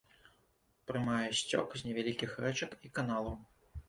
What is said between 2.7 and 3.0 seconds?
і